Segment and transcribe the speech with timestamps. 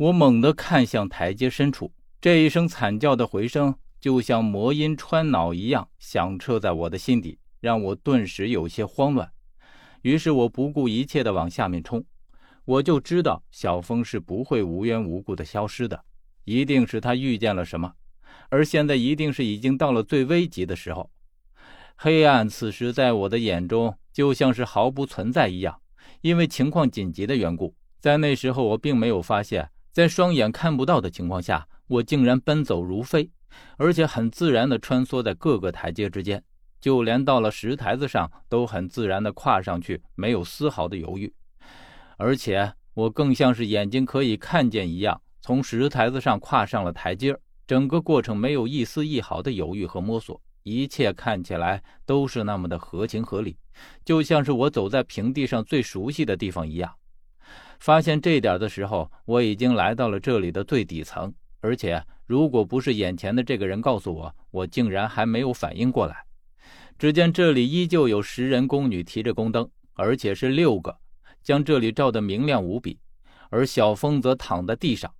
[0.00, 1.92] 我猛地看向台阶深处，
[2.22, 9.30] 这一声惨叫的回声，就像魔音穿脑一样响彻在我的心底，让我顿时有些慌乱。
[10.00, 12.02] 于是我不顾一切地往下面冲。
[12.64, 16.02] 我就知道小峰是不会无缘无故的消失的，
[16.44, 17.92] 一定是他遇见了什么，
[18.48, 21.10] 而现在一定是已经到了最危急的时候。
[21.94, 25.78] 黑暗此时在我的眼中就像是毫不存在一样，
[26.22, 33.30] 因为情况紧急的缘故，在那时候我并没有发现，在双眼看不到的情况下，我竟然奔走如飞，
[33.76, 36.42] 而且很自然地穿梭在各个台阶之间，
[36.80, 41.32] 就连到了石台子上都很自然地跨上去，没有丝毫的犹豫。
[42.16, 47.36] 而且我更像是眼睛可以看见一样，从石台子上跨上了台阶
[47.66, 53.56] 整个过程没有一丝一毫的犹豫和摸索，一切看起来都是那么的合情合理，
[54.04, 56.94] 就像是我走在平地上最熟悉的地方一样。
[57.80, 66.24] 发现这点的时候，我已经来到了这里的最底层，而且如果不是眼前的这个人告诉我，我竟然还没有反应过来。
[66.98, 70.96] 只见这里依旧有十人宫女提着宫灯，而且是六个。
[71.42, 72.98] 将这里照得明亮无比，
[73.48, 75.10] 而小峰则躺在地上。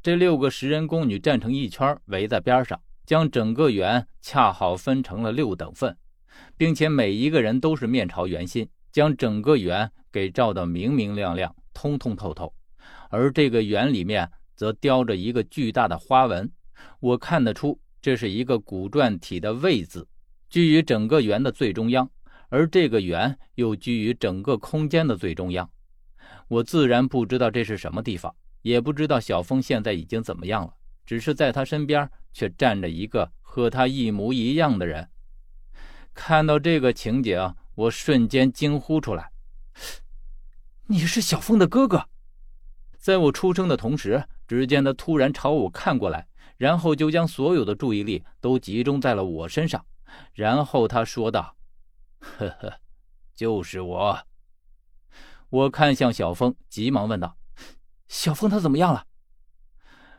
[0.00, 5.96] 这六个十人宫女站成一圈，围在边上，将整个园恰好分成了六等份，
[6.56, 12.50] 并且每一个人都是面朝圆心，将整个园给照得明明亮亮、通通透透。
[13.10, 16.50] 而这个圆里面则雕着一个巨大的花纹，
[17.00, 20.08] 我看得出这是一个古篆体的“位”字，
[20.48, 22.08] 居于整个圆的最中央。
[22.48, 25.68] 而这个圆又居于整个空间的最中央，
[26.48, 30.72] 我自然不知道这是什么地方，也不知道小峰现在已经怎么样了。
[31.04, 35.06] 只是在他身边却站着一个和他一模一样的人。
[36.14, 39.30] 看到这个情景，我瞬间惊呼出来
[40.88, 42.08] ：“你是小峰的哥哥！”
[42.98, 49.84] 在我出声的同时，只见他突然朝我看过来，然后就将所有的注意力都集中在了我身上，
[50.32, 51.56] 然后他说道。
[52.18, 52.80] 呵呵，
[53.34, 54.18] 就是我。
[55.50, 57.36] 我看向小峰，急忙问道
[58.08, 59.06] ：“小峰他怎么样了？”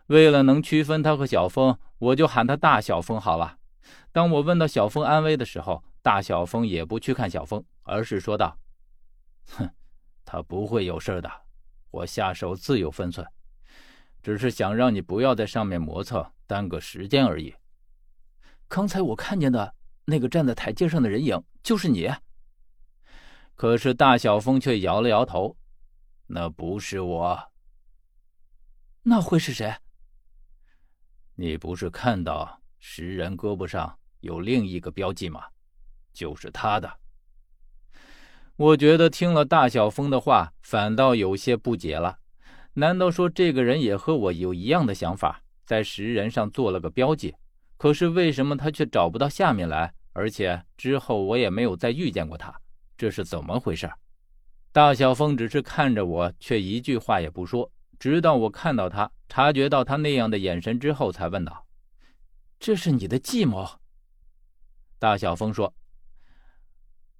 [0.07, 3.57] 为了能区分他和小峰，我就喊他大小峰好了。
[4.13, 8.57] 当我问到小峰安危的时候，大小峰也不去看小峰，而是说道
[9.51, 9.69] ：“哼，
[10.29, 11.31] 他不会有事的，
[11.89, 13.25] 我下手自有分寸，
[14.21, 17.55] 只是想让你不要在上面磨蹭，耽搁时间而已。”
[18.67, 19.73] 刚才我看见的。
[20.09, 22.09] 那个站在台阶上的人影就是你。
[23.55, 25.57] 可是大小峰却摇了摇头
[26.27, 27.51] ：“那不是我。
[29.03, 29.75] 那会是谁？
[31.35, 35.43] 你不是看到食人胳膊上有另一个标记吗？
[36.13, 36.99] 就是他的。”
[38.57, 42.17] 我觉得听了大小峰的话，反倒有些不解了。
[42.73, 47.35] 难道说这个人也和我有一样的想法，在石人上做了个标记？
[47.77, 49.93] 可是为什么他却找不到下面来？
[50.13, 52.51] 而且之后我也没有再遇见过他，
[52.97, 53.87] 这是怎么回事？
[54.71, 57.71] 大小峰只是看着我，却一句话也不说。
[57.99, 61.67] 直到我看到他，察觉到他那样的眼神之后，才问道
[62.59, 63.67] ：“这是你的计谋？”
[64.97, 65.71] 大小峰说：“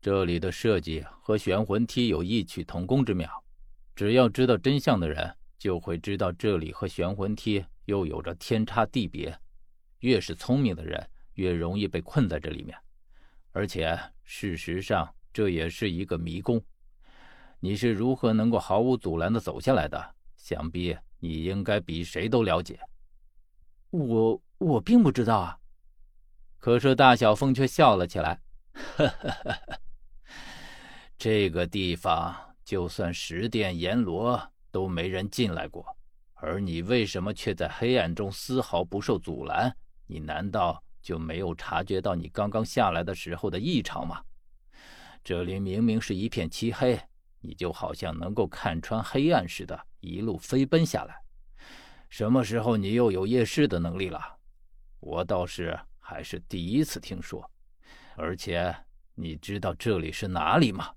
[0.08, 3.30] 这里的设计和玄魂梯有异曲同工之妙。
[3.94, 9.38] 只要知道真相的人，就会知道这里和玄魂梯又有着天差地别。
[10.00, 12.74] 越是聪明的人，越容易被困在这里面。”
[13.52, 16.64] 而且，事实上，这也是一个迷宫。
[17.60, 20.16] 你是如何能够毫无阻拦的走下来的？
[20.38, 22.80] 想必你应该比谁都了解。
[23.90, 25.60] 我我并不知道啊。
[26.58, 28.40] 可是大小凤却笑了起来，
[28.72, 29.80] 呵呵呵呵。
[31.18, 34.40] 这个地方就算十殿阎罗
[34.72, 35.86] 都没人进来过，
[36.36, 39.76] 而你为什么却在黑暗中丝毫不受阻拦？
[40.06, 40.82] 你难道？
[41.00, 44.22] 就没有察觉到你刚刚下来的时候的异常吗？
[45.24, 47.00] 这里明明是一片漆黑，
[47.40, 51.16] 你就好像能够看穿黑暗似的，一路飞奔下来。
[52.10, 54.20] 什么时候你又有夜视的能力了？
[55.00, 57.50] 我倒是还是第一次听说。
[58.18, 58.76] 而且
[59.16, 60.94] 你知道这里是哪里吗？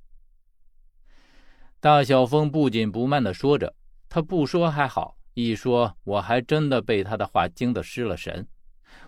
[1.82, 3.74] 大小峰不紧不慢地说着，
[4.06, 8.46] 他不说还好，一说我还真的被他的话惊得失了神。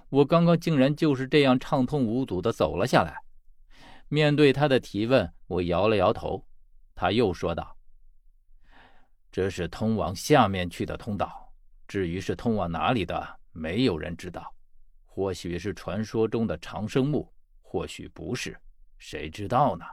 [0.08, 3.14] 我刚刚竟然就是这样畅通无阻地走了下来。
[4.08, 6.46] 面对他的提问，我摇了摇头。
[6.94, 7.76] 他又说道
[9.30, 11.52] ：“这是通往下面去的通道，
[11.86, 14.54] 至于是通往哪里的，没有人知道。
[15.04, 17.30] 或许是传说中的长生墓，
[17.60, 18.58] 或许不是，
[18.96, 19.84] 谁知道呢？”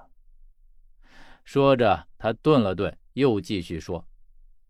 [1.51, 4.07] 说着，他顿了顿，又继续说：“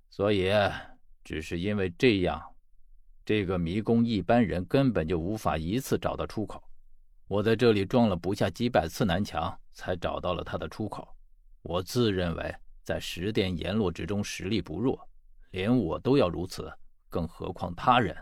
[0.10, 0.50] 所以，
[1.26, 2.42] 只是因为这样，
[3.26, 6.64] 这个迷宫一般人根本就无法一次找到出口。
[7.28, 11.06] 我在这里撞了不下几百次南墙，才找到了它的出口。
[11.64, 15.06] 我自认为在十殿阎罗之中实力不弱，
[15.52, 16.72] 连我都要如此，
[17.10, 18.16] 更何况他人？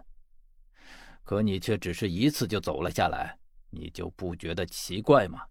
[1.23, 3.37] 可你却只是一次就走了下来，
[3.69, 5.43] 你就不觉得奇怪吗？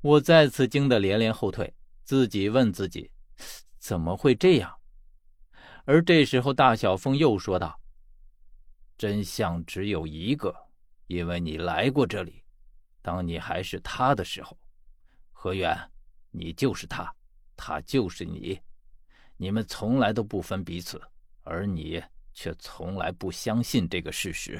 [0.00, 1.70] 我再次惊得连连后退，
[2.08, 3.12] 自己问自己：
[3.78, 4.74] 怎么会这样？
[5.84, 7.78] 而这时候，大小凤又说道
[8.96, 10.56] ：“真相只有一个，
[11.06, 12.42] 因为你来过这里。”
[13.04, 14.58] 当你还是他的时候，
[15.32, 15.76] 何远，
[16.30, 17.14] 你就是他，
[17.54, 18.58] 他就是你，
[19.36, 20.98] 你们从来都不分彼此，
[21.42, 22.02] 而你
[22.32, 24.58] 却从来不相信这个事实。